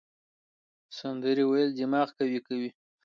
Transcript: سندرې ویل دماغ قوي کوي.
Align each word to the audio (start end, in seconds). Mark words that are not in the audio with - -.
سندرې 0.99 1.43
ویل 1.47 1.69
دماغ 1.77 2.07
قوي 2.17 2.39
کوي. 2.47 2.69